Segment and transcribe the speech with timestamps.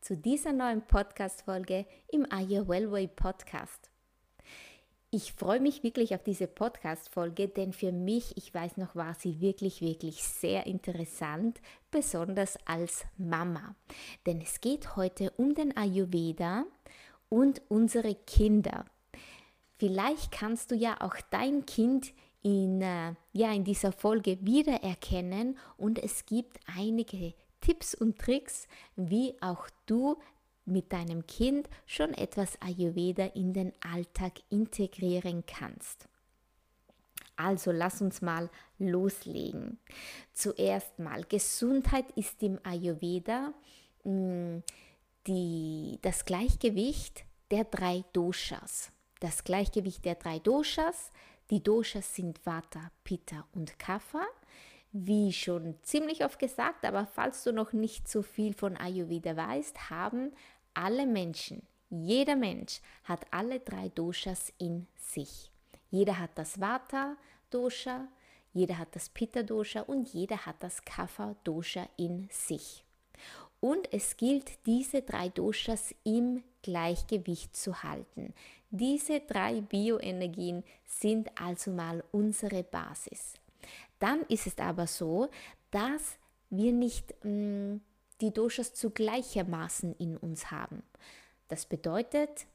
[0.00, 3.90] zu dieser neuen Podcast-Folge im You Wellway Podcast.
[5.10, 9.40] Ich freue mich wirklich auf diese Podcast-Folge, denn für mich, ich weiß noch, war sie
[9.40, 13.74] wirklich, wirklich sehr interessant, besonders als Mama.
[14.26, 16.64] Denn es geht heute um den Ayurveda
[17.28, 18.84] und unsere Kinder.
[19.78, 22.12] Vielleicht kannst du ja auch dein Kind
[22.42, 29.34] in, äh, ja, in dieser Folge wiedererkennen und es gibt einige Tipps und Tricks, wie
[29.40, 30.18] auch du
[30.64, 36.08] mit deinem Kind schon etwas Ayurveda in den Alltag integrieren kannst.
[37.36, 39.78] Also lass uns mal loslegen.
[40.32, 43.54] Zuerst mal, Gesundheit ist im Ayurveda
[44.04, 44.62] mh, hm,
[45.26, 48.90] die, das Gleichgewicht der drei Doshas.
[49.20, 51.10] Das Gleichgewicht der drei Doshas.
[51.50, 54.26] Die Doshas sind Vata, Pitta und Kapha
[54.92, 59.90] wie schon ziemlich oft gesagt, aber falls du noch nicht so viel von Ayurveda weißt,
[59.90, 60.32] haben
[60.74, 65.50] alle Menschen, jeder Mensch hat alle drei Doshas in sich.
[65.90, 68.08] Jeder hat das Vata-Dosha,
[68.52, 72.84] jeder hat das Pitta-Dosha und jeder hat das Kapha-Dosha in sich.
[73.60, 78.34] Und es gilt, diese drei Doshas im Gleichgewicht zu halten.
[78.70, 83.34] Diese drei Bioenergien sind also mal unsere Basis.
[83.98, 85.28] Dann ist es aber so,
[85.70, 86.18] dass
[86.50, 87.80] wir nicht mh, mm,
[88.20, 90.82] die Doshas zu gleichermaßen in uns haben.
[91.48, 92.46] Das bedeutet,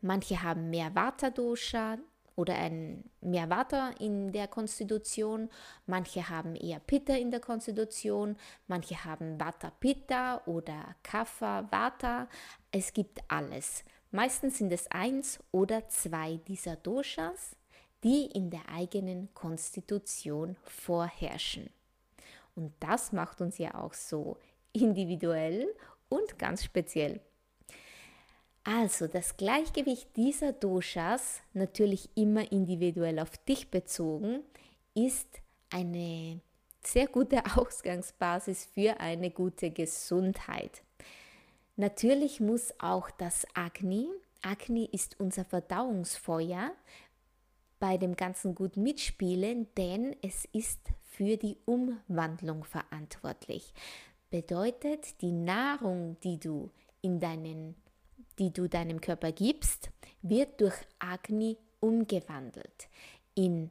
[0.00, 1.98] manche haben mehr Vata-Dosha
[2.36, 5.50] oder ein mehr Vata in der Konstitution,
[5.86, 12.28] manche haben eher Pitta in der Konstitution, manche haben Vata-Pitta oder Kapha-Vata.
[12.70, 13.84] Es gibt alles.
[14.10, 17.56] Meistens sind es eins oder zwei dieser Doshas
[18.04, 21.70] die in der eigenen Konstitution vorherrschen.
[22.54, 24.36] Und das macht uns ja auch so
[24.72, 25.74] individuell
[26.08, 27.20] und ganz speziell.
[28.64, 34.40] Also das Gleichgewicht dieser Doshas, natürlich immer individuell auf dich bezogen,
[34.94, 35.28] ist
[35.70, 36.40] eine
[36.82, 40.82] sehr gute Ausgangsbasis für eine gute Gesundheit.
[41.76, 44.08] Natürlich muss auch das Agni,
[44.42, 46.72] Agni ist unser Verdauungsfeuer,
[47.80, 53.74] bei dem Ganzen gut mitspielen, denn es ist für die Umwandlung verantwortlich.
[54.30, 56.70] Bedeutet, die Nahrung, die du
[57.02, 57.74] in deinen,
[58.38, 59.90] die du deinem Körper gibst,
[60.22, 62.88] wird durch Agni umgewandelt
[63.34, 63.70] in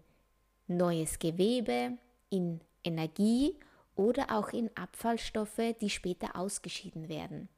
[0.68, 1.98] neues Gewebe,
[2.30, 3.56] in Energie
[3.96, 7.50] oder auch in Abfallstoffe, die später ausgeschieden werden.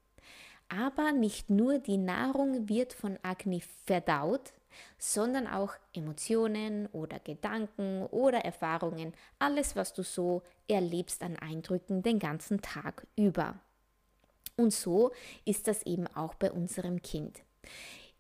[0.70, 4.54] Aber nicht nur die Nahrung wird von Agni verdaut,
[4.98, 12.20] sondern auch Emotionen oder Gedanken oder Erfahrungen, alles, was du so erlebst an Eindrücken den
[12.20, 13.56] ganzen Tag über.
[14.58, 15.12] Und so
[15.46, 17.42] ist das eben auch bei unserem Kind.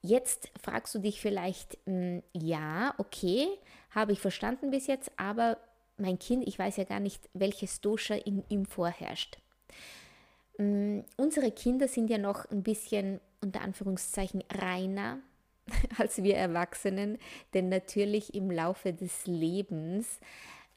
[0.01, 3.47] Jetzt fragst du dich vielleicht, hm, ja, okay,
[3.91, 5.57] habe ich verstanden bis jetzt, aber
[5.97, 9.37] mein Kind, ich weiß ja gar nicht, welches Dosha in ihm vorherrscht.
[10.57, 15.19] Hm, unsere Kinder sind ja noch ein bisschen unter Anführungszeichen reiner
[15.97, 17.17] als wir Erwachsenen,
[17.53, 20.19] denn natürlich im Laufe des Lebens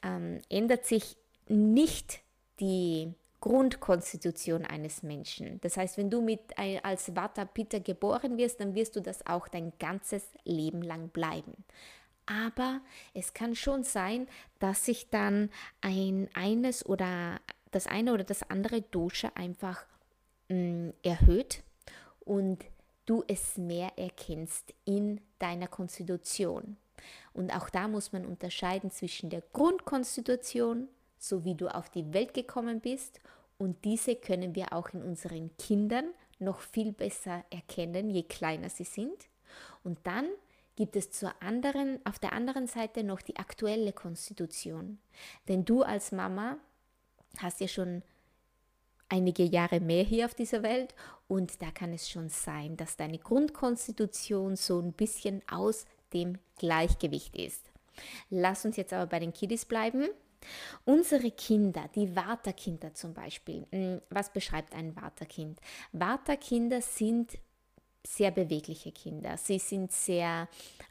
[0.03, 1.17] ähm, ändert sich
[1.49, 2.21] nicht
[2.61, 5.61] die Grundkonstitution eines Menschen.
[5.61, 6.41] Das heißt, wenn du mit
[6.83, 11.53] als Vata Pitta geboren wirst, dann wirst du das auch dein ganzes Leben lang bleiben.
[12.25, 12.81] Aber
[13.13, 14.29] es kann schon sein,
[14.61, 15.51] dass sich dann
[15.83, 17.39] ein eines oder
[17.71, 19.85] das eine oder das andere Dosha einfach
[20.49, 21.63] mh, mm, erhöht
[22.21, 22.65] und
[23.07, 26.77] du es mehr erkennst in deiner Konstitution.
[27.33, 30.89] Und auch da muss man unterscheiden zwischen der Grundkonstitution,
[31.19, 33.21] so wie du auf die Welt gekommen bist,
[33.57, 36.07] und diese können wir auch in unseren Kindern
[36.39, 39.29] noch viel besser erkennen, je kleiner sie sind.
[39.85, 40.27] Und dann
[40.77, 44.99] gibt es zur anderen, auf der anderen Seite noch die aktuelle Konstitution.
[45.49, 46.59] Denn du als Mama
[47.39, 48.03] hast ja schon
[49.09, 50.95] einige Jahre mehr hier auf dieser Welt
[51.29, 57.37] und da kann es schon sein, dass deine Grundkonstitution so ein bisschen aus dem Gleichgewicht
[57.37, 57.71] ist.
[58.31, 60.09] Lass uns jetzt aber bei den Kiddies bleiben.
[60.85, 65.59] Unsere Kinder, die Vata-Kinder zum Beispiel, hm, was beschreibt ein Vata-Kind?
[65.93, 67.39] Vata-Kinder sind
[68.07, 69.37] sehr bewegliche Kinder.
[69.39, 70.49] Sie sind sehr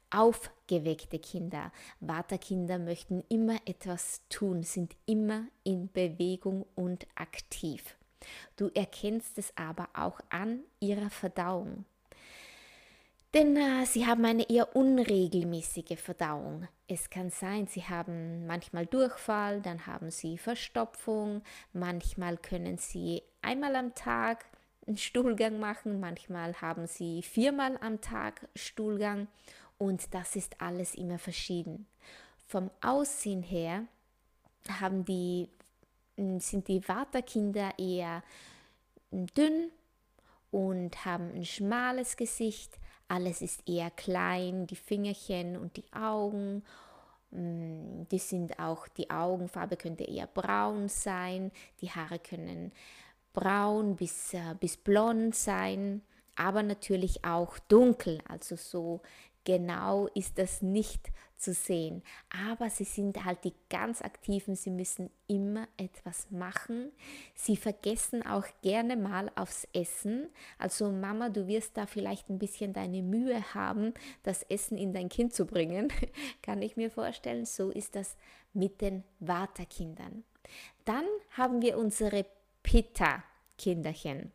[0.09, 1.71] aufgeweckte Kinder.
[1.99, 7.95] Vata-Kinder möchten immer etwas tun, sind immer in Bewegung und aktiv.
[8.55, 11.85] Du erkennst es aber auch an ihrer Verdauung.
[13.33, 16.67] Denn äh, sie haben eine eher unregelmäßige Verdauung.
[16.87, 21.41] Es kann sein, sie haben manchmal Durchfall, dann haben sie Verstopfung,
[21.73, 24.45] manchmal können sie einmal am Tag
[24.85, 29.27] einen Stuhlgang machen, manchmal haben sie viermal am Tag Stuhlgang
[29.79, 31.87] und das ist alles immer verschieden.
[32.45, 33.85] Vom Aussehen her
[34.69, 35.49] haben die,
[36.15, 38.23] sind die Vata-Kinder eher
[39.11, 39.71] dünn
[40.51, 42.77] und haben ein schmales Gesicht,
[43.07, 46.63] alles ist eher klein, die Fingerchen und die Augen.
[47.31, 51.51] Die sind auch, die Augenfarbe könnte eher braun sein,
[51.81, 52.71] die Haare können
[53.33, 56.03] braun bis, äh, bis blond sein,
[56.35, 59.01] aber natürlich auch dunkel, also so
[59.43, 61.11] genau ist das nicht
[61.43, 62.01] zu sehen.
[62.49, 66.91] Aber sie sind halt die ganz aktiven, sie müssen immer etwas machen.
[67.35, 70.29] Sie vergessen auch gerne mal aufs Essen.
[70.57, 73.93] Also Mama, du wirst da vielleicht ein bisschen deine Mühe haben,
[74.23, 75.91] das Essen in dein Kind zu bringen.
[76.41, 77.45] Kann ich mir vorstellen.
[77.45, 78.15] So ist das
[78.53, 80.23] mit den Vata-Kindern.
[80.85, 82.25] Dann haben wir unsere
[82.63, 84.31] Pitta-Kinderchen.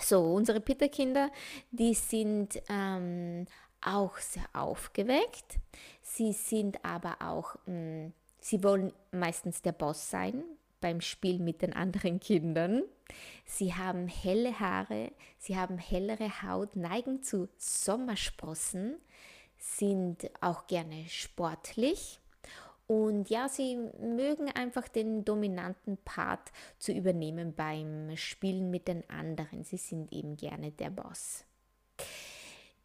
[0.00, 1.30] So, unsere Pitta-Kinder,
[1.70, 3.46] die sind ähm,
[3.82, 5.58] auch sehr aufgeweckt.
[6.02, 10.42] Sie sind aber auch, mh, mm, sie wollen meistens der Boss sein
[10.80, 12.82] beim Spiel mit den anderen Kindern.
[13.44, 18.96] Sie haben helle Haare, sie haben hellere Haut, neigen zu Sommersprossen,
[19.58, 22.20] sind auch gerne sportlich
[22.92, 29.64] und ja, sie mögen einfach den dominanten Part zu übernehmen beim Spielen mit den anderen.
[29.64, 31.44] Sie sind eben gerne der Boss.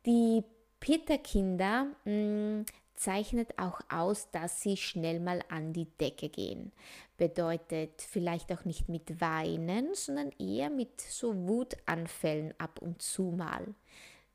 [0.05, 0.44] Die
[0.88, 6.72] Peterkinder mh, mm, zeichnet auch aus, dass sie schnell mal an die Decke gehen.
[7.18, 13.75] Bedeutet vielleicht auch nicht mit Weinen, sondern eher mit so Wutanfällen ab und zu mal.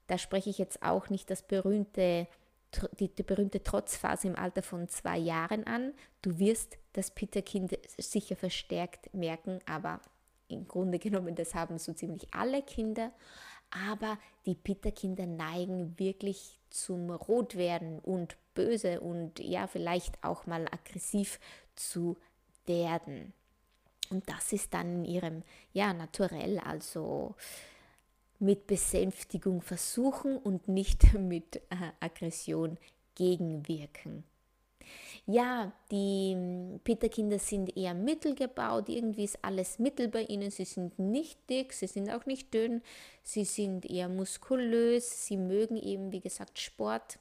[0.09, 2.29] Da spreche ich jetzt auch nicht das berühmte,
[3.01, 5.95] die, die berühmte Trotzphase im Alter von zwei Jahren an.
[6.21, 10.03] Du wirst das Peterkind sicher verstärkt merken, aber
[10.49, 13.11] im Grunde genommen, das haben so ziemlich alle Kinder
[13.73, 21.41] aber die Pitterkinder neigen wirklich zum Rotwerden und böse und ja, vielleicht auch mal aggressiv
[21.75, 22.17] zu
[22.67, 23.33] werden.
[24.11, 25.43] Und das ist dann in ihrem,
[25.73, 27.35] ja, naturell, also
[28.39, 32.79] mit Besänftigung versuchen und nicht mit äh, Aggression
[33.15, 34.25] gegenwirken.
[35.27, 40.51] Ja, die hm, Peterkinder sind eher mittelgebaut, irgendwie ist alles mittel bei ihnen.
[40.51, 42.83] Sie sind nicht dick, sie sind auch nicht dünn,
[43.23, 47.19] sie sind eher muskulös, sie mögen eben, wie gesagt, Sport.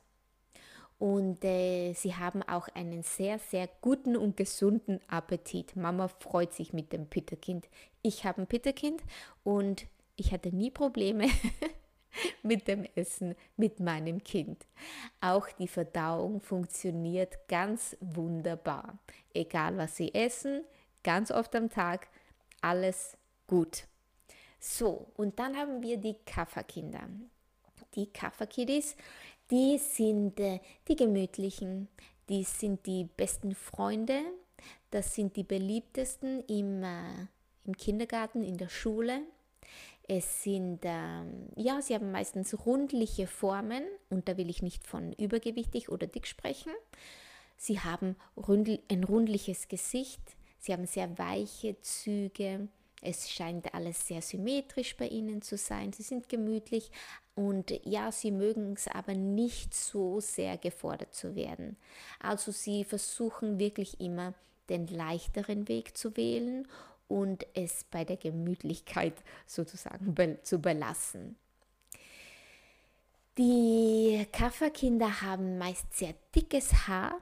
[0.99, 5.75] Und äh, sie haben auch einen sehr, sehr guten und gesunden Appetit.
[5.75, 7.67] Mama freut sich mit dem Peterkind.
[8.03, 9.01] Ich habe ein Peterkind
[9.43, 11.25] und ich hatte nie Probleme
[12.43, 14.65] mit dem Essen mit meinem Kind.
[15.19, 18.97] Auch die Verdauung funktioniert ganz wunderbar.
[19.33, 20.63] Egal was Sie essen,
[21.03, 22.07] ganz oft am Tag,
[22.61, 23.17] alles
[23.47, 23.85] gut.
[24.59, 27.07] So, und dann haben wir die Kafferkinder.
[27.95, 28.95] Die Kafferkiddies,
[29.49, 31.89] die sind äh, die gemütlichen,
[32.29, 34.21] die sind die besten Freunde,
[34.91, 37.27] das sind die beliebtesten im, äh,
[37.65, 39.21] im Kindergarten, in der Schule.
[40.07, 45.13] Es sind, ähm, ja, sie haben meistens rundliche Formen und da will ich nicht von
[45.13, 46.73] übergewichtig oder dick sprechen.
[47.57, 50.21] Sie haben rundl ein rundliches Gesicht,
[50.57, 52.67] sie haben sehr weiche Züge,
[53.01, 56.91] es scheint alles sehr symmetrisch bei ihnen zu sein, sie sind gemütlich
[57.33, 61.77] und ja, sie mögen es aber nicht so sehr gefordert zu werden.
[62.19, 64.33] Also sie versuchen wirklich immer
[64.69, 66.67] den leichteren Weg zu wählen
[67.11, 69.13] und es bei der Gemütlichkeit
[69.45, 71.35] sozusagen zu belassen.
[73.37, 77.17] Die Kafferkinder haben meist sehr dickes Haar,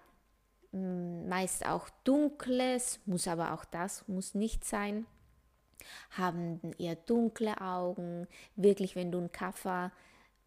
[0.71, 5.05] meist auch dunkles, muss aber auch das, muss nicht sein,
[6.11, 8.27] haben eher dunkle Augen.
[8.55, 9.91] Wirklich, wenn du einen Kaffer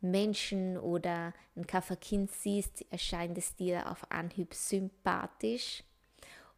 [0.01, 5.85] Menschen oder ein Kafferkind siehst, erscheint es dir auf Anhieb sympathisch.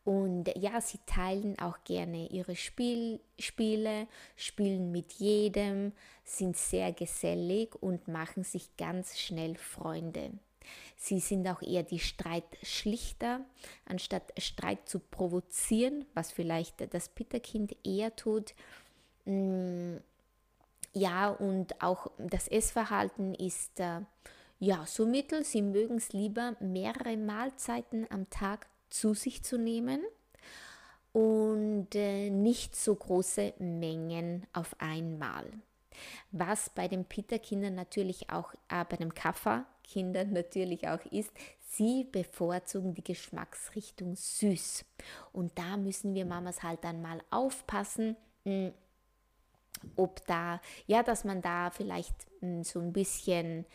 [0.04, 4.06] Und ja, sie teilen auch gerne ihre Spiel, Spiele,
[4.36, 5.92] spielen mit jedem,
[6.24, 10.32] sind sehr gesellig und machen sich ganz schnell Freunde.
[10.96, 13.40] Sie sind auch eher die Streitschlichter,
[13.86, 18.54] anstatt Streit zu provozieren, was vielleicht das Pitterkind eher tut,
[19.24, 19.96] mm,
[20.94, 24.00] Ja, und auch das Essverhalten ist äh,
[24.60, 25.44] ja so mittel.
[25.44, 30.00] Sie mögen es lieber, mehrere Mahlzeiten am Tag zu sich zu nehmen
[31.12, 35.50] und äh, nicht so große Mengen auf einmal.
[36.30, 42.94] Was bei den Pita-Kindern natürlich auch, äh, bei den Kaffa-Kindern natürlich auch ist, sie bevorzugen
[42.94, 44.84] die Geschmacksrichtung süß.
[45.32, 48.72] Und da müssen wir Mamas halt dann mal aufpassen, mh, hm,
[49.96, 53.66] ob da, ja, dass man da vielleicht mh, hm, so ein bisschen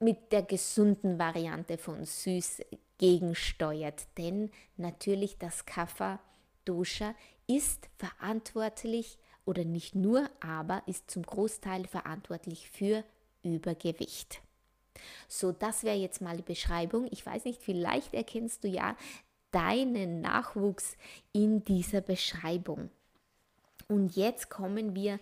[0.00, 2.62] mit der gesunden Variante von süß
[2.98, 4.06] gegensteuert.
[4.16, 6.20] Denn natürlich das Kaffa
[6.64, 7.14] Dosha
[7.46, 13.02] ist verantwortlich oder nicht nur, aber ist zum Großteil verantwortlich für
[13.42, 14.42] Übergewicht.
[15.28, 17.08] So, das wäre jetzt mal die Beschreibung.
[17.10, 18.96] Ich weiß nicht, vielleicht erkennst du ja
[19.50, 20.96] deinen Nachwuchs
[21.32, 22.90] in dieser Beschreibung.
[23.88, 25.18] Und jetzt kommen wir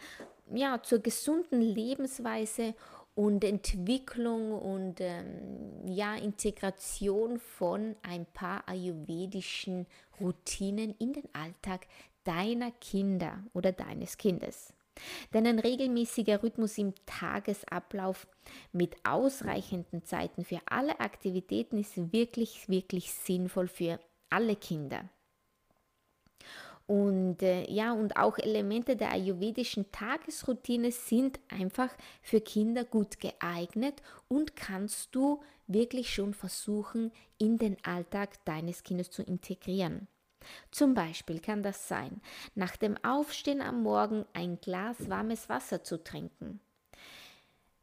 [0.53, 2.75] ja zur gesunden Lebensweise
[3.17, 9.87] und Entwicklung und ähm, ja, Integration von ein paar ayurvedischen
[10.21, 11.87] Routinen in den Alltag
[12.25, 14.75] deiner Kinder oder deines Kindes.
[15.33, 18.27] Denn ein regelmäßiger Rhythmus im Tagesablauf
[18.73, 25.09] mit ausreichenden Zeiten für alle Aktivitäten ist wirklich, wirklich sinnvoll für alle Kinder.
[26.87, 31.91] Und äh, ja, und auch Elemente der ayurvedischen Tagesroutine sind einfach
[32.23, 39.11] für Kinder gut geeignet und kannst du wirklich schon versuchen, in den Alltag deines Kindes
[39.11, 40.07] zu integrieren.
[40.71, 42.21] Zum Beispiel kann das sein,
[42.55, 46.61] nach dem Aufstehen am Morgen ein Glas warmes Wasser zu trinken.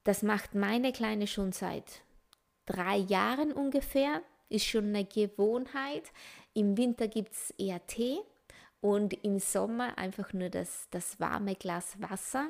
[0.05, 2.03] Das macht meine Kleine schon seit
[2.65, 6.03] drei Jahren ungefähr, ist schon eine Gewohnheit.
[6.53, 8.19] Im Winter gibt es eher Tee
[8.83, 12.49] und im Sommer einfach nur das, das warme Glas Wasser.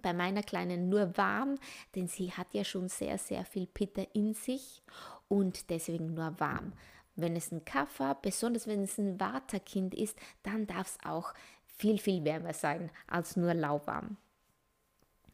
[0.00, 1.58] Bei meiner Kleinen nur warm,
[1.94, 4.82] denn sie hat ja schon sehr, sehr viel Pitter in sich
[5.28, 6.72] und deswegen nur warm.
[7.14, 11.34] Wenn es ein Kaffer, besonders wenn es ein Waterkind ist, dann darf es auch
[11.66, 14.16] viel, viel wärmer sein als nur lauwarm.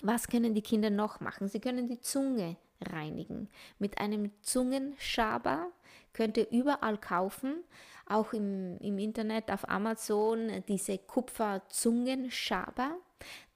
[0.03, 1.47] Was können die Kinder noch machen?
[1.47, 3.49] Sie können die Zunge reinigen.
[3.79, 5.71] Mit einem Zungenschaber
[6.13, 7.65] könnt ihr überall kaufen,
[8.07, 12.97] auch im, im Internet auf Amazon, diese Kupferzungenschaber.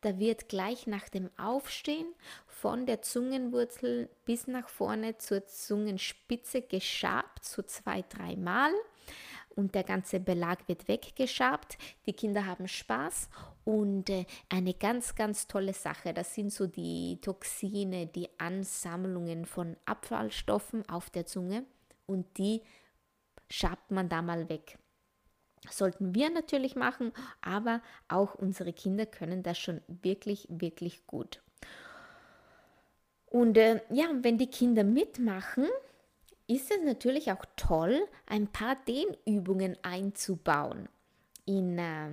[0.00, 2.06] Da wird gleich nach dem Aufstehen
[2.46, 8.72] von der Zungenwurzel bis nach vorne zur Zungenspitze geschabt, so zwei, dreimal
[9.56, 11.78] und der ganze Belag wird weggeschabt.
[12.06, 13.28] Die Kinder haben Spaß
[13.64, 19.76] und äh, eine ganz, ganz tolle Sache, das sind so die Toxine, die Ansammlungen von
[19.84, 21.64] Abfallstoffen auf der Zunge
[22.06, 22.62] und die
[23.48, 24.78] schabt man da mal weg.
[25.70, 31.40] Sollten wir natürlich machen, aber auch unsere Kinder können das schon wirklich, wirklich gut.
[33.26, 35.66] Und äh, ja, wenn die Kinder mitmachen,
[36.46, 40.88] ist es natürlich auch toll, ein paar Dehnübungen einzubauen
[41.46, 42.10] in, äh,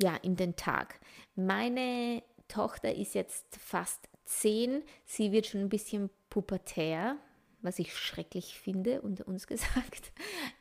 [0.00, 1.00] ja, in den Tag.
[1.34, 7.16] Meine Tochter ist jetzt fast zehn, sie wird schon ein bisschen pubertär,
[7.62, 10.12] was ich schrecklich finde, unter uns gesagt,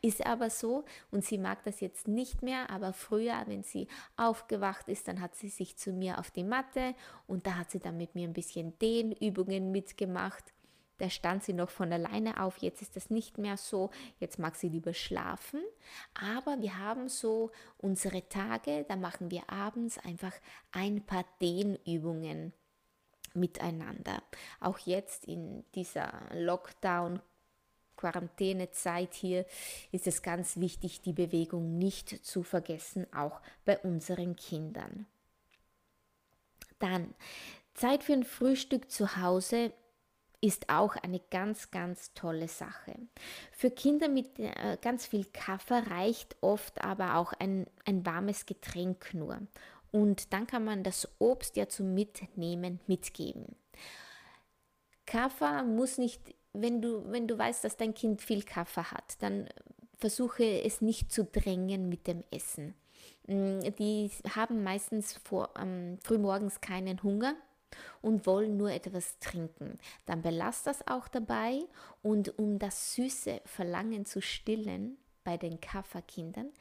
[0.01, 0.85] ist aber so.
[1.09, 5.35] Und sie mag das jetzt nicht mehr, aber früher, wenn sie aufgewacht ist, dann hat
[5.35, 6.93] sie sich zu mir auf die Matte.
[7.27, 10.53] Und da hat sie dann mit mir ein bisschen Dehnübungen mitgemacht
[11.01, 13.89] da stand sie noch von alleine auf, jetzt ist das nicht mehr so,
[14.19, 15.59] jetzt mag sie lieber schlafen,
[16.13, 20.33] aber wir haben so unsere Tage, da machen wir abends einfach
[20.71, 22.53] ein paar Dehnübungen
[23.33, 24.21] miteinander.
[24.59, 27.19] Auch jetzt in dieser Lockdown
[27.97, 29.45] Quarantänezeit hier
[29.91, 35.07] ist es ganz wichtig, die Bewegung nicht zu vergessen, auch bei unseren Kindern.
[36.77, 37.15] Dann
[37.73, 39.73] Zeit für ein Frühstück zu Hause
[40.41, 42.95] ist auch eine ganz, ganz tolle Sache.
[43.51, 49.13] Für Kinder mit äh, ganz viel Kaffee reicht oft aber auch ein, ein warmes Getränk
[49.13, 49.39] nur.
[49.91, 53.55] Und dann kann man das Obst ja zum Mitnehmen mitgeben.
[55.05, 56.21] Kaffee muss nicht,
[56.53, 59.47] wenn du, wenn du weißt, dass dein Kind viel Kaffee hat, dann
[59.97, 62.73] versuche es nicht zu drängen mit dem Essen.
[63.27, 67.35] Mm, die haben meistens vor, ähm, frühmorgens keinen Hunger
[68.01, 69.77] und wollen nur etwas trinken.
[70.05, 71.59] Dann belast das auch dabei
[72.01, 76.51] und um das süße Verlangen zu stillen bei den Kafferkindern,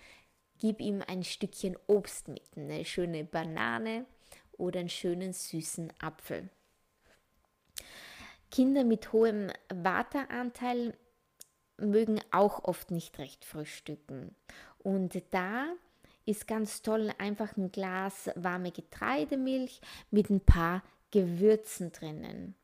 [0.59, 4.07] gib ihm ein Stückchen Obst mit, eine schöne Banane
[4.53, 6.51] oder einen schönen süßen Apfel.
[8.51, 10.97] Kinder mit hohem Wateranteil
[11.79, 14.35] mögen auch oft nicht recht frühstücken.
[14.79, 15.67] Und da
[16.27, 22.55] ist ganz toll einfach ein Glas warme Getreidemilch mit ein paar Gewürzen drinnen.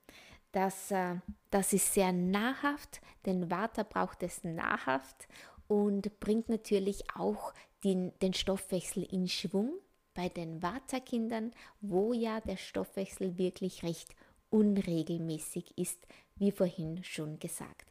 [0.52, 1.16] Das, äh,
[1.50, 5.28] das ist sehr nahrhaft, denn Vata braucht es nahrhaft
[5.68, 7.52] und bringt natürlich auch
[7.84, 9.72] den, den Stoffwechsel in Schwung
[10.14, 14.14] bei den Vata-Kindern, wo ja der Stoffwechsel wirklich recht
[14.50, 15.98] unregelmäßig ist,
[16.36, 17.84] wie vorhin schon gesagt.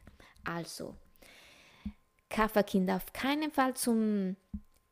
[0.44, 0.96] Also,
[2.28, 4.36] Kafferkinder auf keinen Fall zum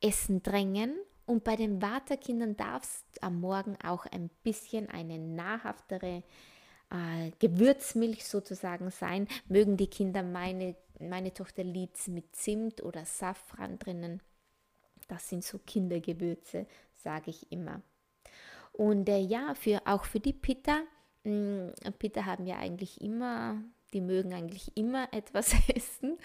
[0.01, 0.95] Essen drängen
[1.27, 6.23] und bei den Vata-Kindern darf es am Morgen auch ein bisschen eine nahrhaftere
[6.91, 9.27] äh, Gewürzmilch sozusagen sein.
[9.49, 14.21] Mögen die Kinder meine, meine Tochter liebt mit Zimt oder Safran drinnen.
[15.09, 17.83] Das sind so Kindergewürze, sage ich immer.
[18.73, 20.83] Und äh, ja, für, auch für die Pitta,
[21.25, 23.63] mm, Pitta haben ja eigentlich immer
[23.95, 26.19] die mögen eigentlich immer etwas essen.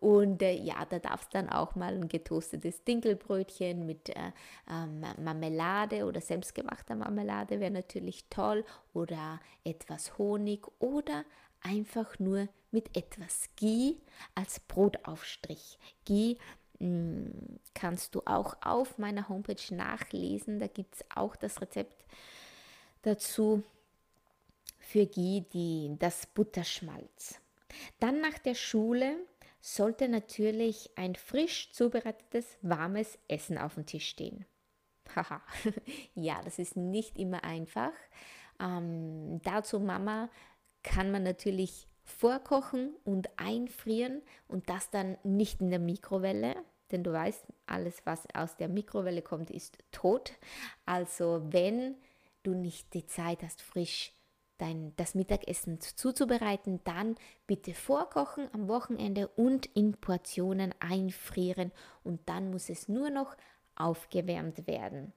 [0.00, 4.32] Und äh, ja, da darf es dann auch mal ein getoastetes Dinkelbrötchen mit äh,
[4.70, 8.64] ähm, Marmelade oder selbstgemachter Marmelade wäre natürlich toll.
[8.92, 11.24] Oder etwas Honig oder
[11.62, 13.96] einfach nur mit etwas Ghee
[14.34, 15.78] als Brotaufstrich.
[16.04, 16.36] Ghee
[16.80, 17.26] mm,
[17.74, 20.58] kannst du auch auf meiner Homepage nachlesen.
[20.58, 22.04] Da gibt es auch das Rezept
[23.02, 23.62] dazu
[24.82, 27.40] für die, das Butterschmalz.
[28.00, 29.16] Dann nach der Schule
[29.60, 34.44] sollte natürlich ein frisch zubereitetes, warmes Essen auf dem Tisch stehen.
[35.14, 35.40] Haha,
[36.14, 37.92] ja, das ist nicht immer einfach.
[38.60, 40.28] Ähm, dazu, Mama,
[40.82, 46.56] kann man natürlich vorkochen und einfrieren und das dann nicht in der Mikrowelle,
[46.90, 50.32] denn du weißt, alles, was aus der Mikrowelle kommt, ist tot.
[50.84, 51.96] Also wenn
[52.42, 54.12] du nicht die Zeit hast, frisch
[54.62, 57.16] dein, das Mittagessen zuzubereiten, dann
[57.46, 61.72] bitte vorkochen am Wochenende und in Portionen einfrieren
[62.04, 63.36] und dann muss es nur noch
[63.74, 65.12] aufgewärmt werden.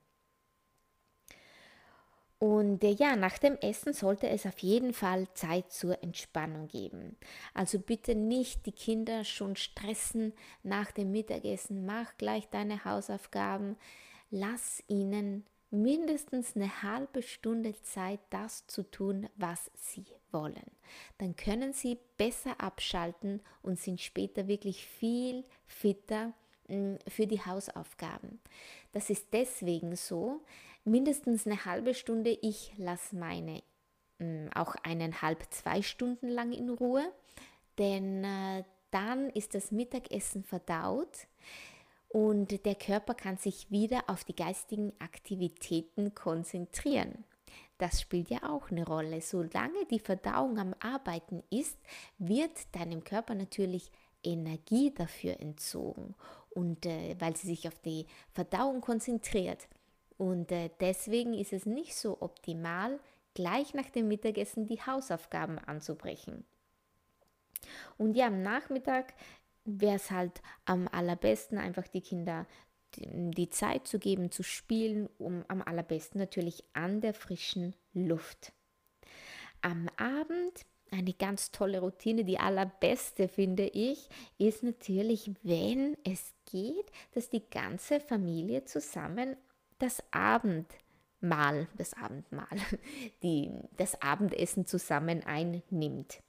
[2.40, 7.16] Und äh, ja, nach dem Essen sollte es auf jeden Fall Zeit zur Entspannung geben.
[7.54, 13.78] Also bitte nicht die Kinder schon stressen nach dem Mittagessen, mach gleich deine Hausaufgaben,
[14.32, 20.72] lass ihnen mindestens eine halbe Stunde Zeit, das zu tun, was sie wollen.
[21.18, 26.34] Dann können sie besser abschalten und sind später wirklich viel fitter
[26.68, 28.40] mm, für die Hausaufgaben.
[28.92, 30.42] Das ist deswegen so,
[30.84, 33.62] mindestens eine halbe Stunde, ich lasse meine
[34.20, 37.12] mm, auch eineinhalb, zwei Stunden lang in Ruhe,
[37.78, 41.28] denn äh, dann ist das Mittagessen verdaut
[42.16, 47.26] und der Körper kann sich wieder auf die geistigen Aktivitäten konzentrieren.
[47.78, 49.20] Das spielt ja auch eine Rolle.
[49.20, 51.78] Solange die Verdauung am Arbeiten ist,
[52.18, 53.92] wird deinem Körper natürlich
[54.24, 56.16] Energie dafür entzogen
[56.52, 59.68] und äh, weil sie sich auf die Verdauung konzentriert.
[60.18, 62.98] Und äh, deswegen ist es nicht so optimal,
[63.34, 66.46] gleich nach dem Mittagessen die Hausaufgaben anzubrechen.
[67.98, 69.14] Und ja, am Nachmittag
[69.66, 72.46] wäre es halt am allerbesten, einfach die Kinder
[72.98, 78.54] die, Zeit zu geben, zu spielen, um am allerbesten natürlich an der frischen Luft.
[79.62, 86.92] Am Abend eine ganz tolle Routine, die allerbeste finde ich, ist natürlich, wenn es geht,
[87.14, 89.36] dass die ganze Familie zusammen
[89.80, 92.58] das Abendmahl, das Abendmahl,
[93.24, 96.22] die, das Abendessen zusammen einnimmt.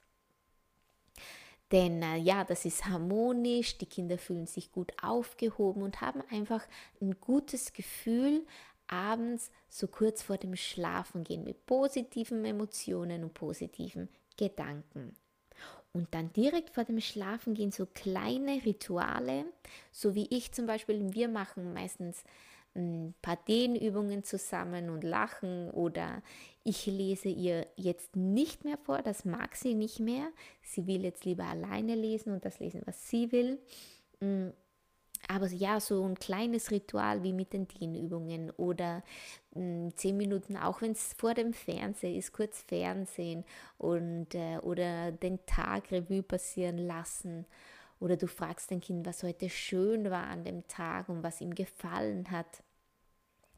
[1.71, 6.65] Denn äh, ja, das ist harmonisch, die Kinder fühlen sich gut aufgehoben und haben einfach
[7.01, 8.45] ein gutes Gefühl
[8.87, 15.15] abends so kurz vor dem Schlafengehen mit positiven Emotionen und positiven Gedanken.
[15.93, 19.45] Und dann direkt vor dem Schlafengehen so kleine Rituale,
[19.91, 22.23] so wie ich zum Beispiel, wir machen meistens
[22.77, 26.21] ein paar Dehnübungen zusammen und lachen oder
[26.63, 30.27] ich lese ihr jetzt nicht mehr vor, das mag sie nicht mehr.
[30.61, 33.59] Sie will jetzt lieber alleine lesen und das lesen, was sie will.
[34.19, 34.49] Mm,
[35.27, 39.03] aber ja, so ein kleines Ritual wie mit den Dehnübungen oder
[39.55, 43.43] mm, zehn Minuten, auch wenn es vor dem Fernseher ist, kurz Fernsehen
[43.77, 47.45] und, äh, oder den Tag Revue passieren lassen.
[47.99, 51.55] Oder du fragst dein Kind, was heute schön war an dem Tag und was ihm
[51.55, 52.61] gefallen hat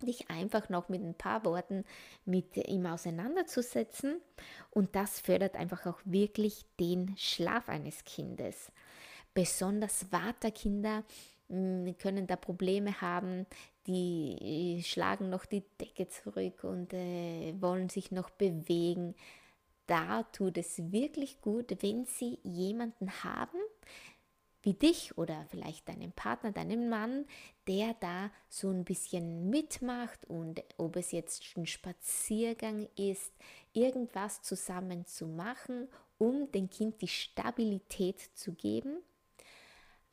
[0.06, 1.86] dich einfach noch mit ein paar Worten
[2.26, 4.22] mit ihm auseinanderzusetzen
[4.72, 8.72] und das fördert einfach auch wirklich den Schlaf eines Kindes.
[9.34, 11.04] Besonders Vaterkinder
[11.50, 13.46] hm, können da Probleme haben,
[13.88, 19.16] die schlagen noch die Decke zurück und äh, wollen sich noch bewegen.
[19.88, 23.58] Da tut es wirklich gut, wenn sie jemanden haben,
[24.70, 27.26] wie dich oder vielleicht deinen Partner, deinen Mann,
[27.68, 33.34] der da so ein bisschen mitmacht und ob es jetzt ein Spaziergang ist,
[33.74, 35.88] irgendwas zusammen zu machen,
[36.20, 38.98] um dem Kind die Stabilität zu geben.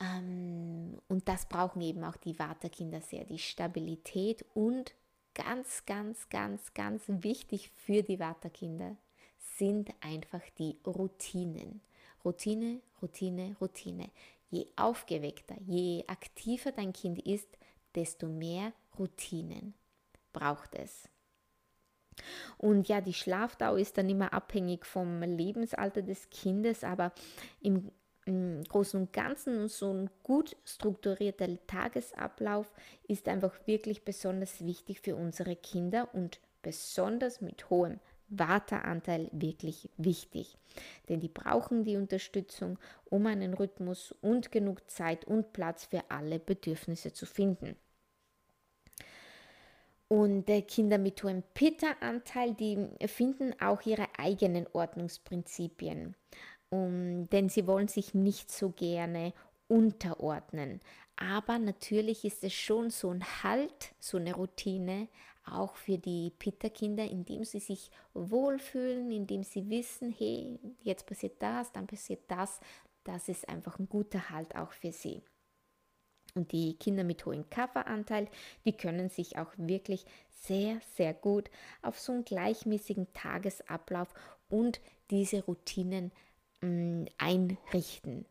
[0.01, 4.95] Ähm, und das brauchen eben auch die Vaterkinder sehr, die Stabilität und
[5.35, 8.97] ganz, ganz, ganz, ganz wichtig für die Vaterkinder
[9.59, 11.83] sind einfach die Routinen.
[12.27, 14.11] Routine, Routine, Routine.
[14.51, 17.49] Je aufgeweckter, je aktiver dein Kind ist,
[17.95, 19.75] desto mehr Routinen
[20.33, 21.09] braucht es.
[22.59, 27.13] Und ja, die Schlafdauer ist dann immer abhängig vom Lebensalter des Kindes, aber
[27.61, 27.91] im,
[28.69, 32.73] Großen und Ganzen so ein gut strukturierter Tagesablauf
[33.07, 40.57] ist einfach wirklich besonders wichtig für unsere Kinder und besonders mit hohem Vateranteil wirklich wichtig,
[41.09, 46.39] denn die brauchen die Unterstützung, um einen Rhythmus und genug Zeit und Platz für alle
[46.39, 47.77] Bedürfnisse zu finden.
[50.09, 56.15] Und Kinder mit hohem Pitta-Anteil, die finden auch ihre eigenen Ordnungsprinzipien,
[56.69, 59.33] um, denn sie wollen sich nicht so gerne
[59.67, 60.81] unterordnen.
[61.17, 65.09] Aber natürlich ist es schon so ein Halt, so eine Routine,
[65.47, 71.73] auch für die Pitta-Kinder, indem sie sich wohlfühlen, indem sie wissen, hey, jetzt passiert das,
[71.73, 72.61] dann passiert das.
[73.05, 75.23] Das ist einfach ein guter Halt auch für sie.
[76.35, 78.29] Und die Kinder mit hohem Kafferanteil,
[78.65, 81.51] die können sich auch wirklich sehr, sehr gut
[81.83, 84.13] auf so einen gleichmäßigen Tagesablauf
[84.49, 84.81] und
[85.11, 86.13] diese Routinen
[86.67, 88.27] Mm, einrichten.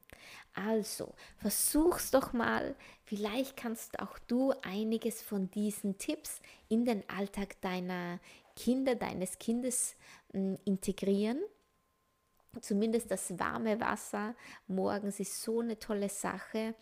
[0.54, 2.76] Also, versuch's doch mal.
[3.04, 8.20] Vielleicht kannst auch du einiges von diesen Tipps in den Alltag deiner
[8.56, 9.96] Kinder, deines Kindes
[10.34, 11.40] mm, integrieren.
[12.62, 14.36] Zumindest das warme Wasser
[14.68, 16.76] morgens ist so eine tolle Sache.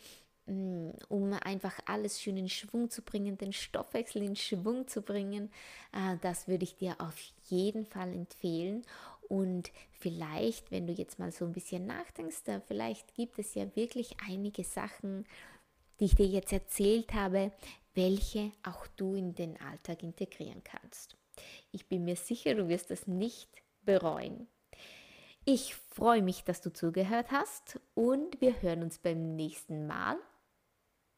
[0.45, 5.51] Mm, um einfach alles schön in Schwung zu bringen, den Stoffwechsel in Schwung zu bringen.
[5.93, 8.83] Äh, das würde ich dir auf jeden Fall empfehlen.
[9.29, 14.17] Und vielleicht, wenn du jetzt mal so ein bisschen nachdenkst, vielleicht gibt es ja wirklich
[14.27, 15.25] einige Sachen,
[15.99, 17.51] die ich dir jetzt erzählt habe,
[17.93, 21.15] welche auch du in den Alltag integrieren kannst.
[21.71, 23.49] Ich bin mir sicher, du wirst das nicht
[23.83, 24.47] bereuen.
[25.45, 30.17] Ich freue mich, dass du zugehört hast und wir hören uns beim nächsten Mal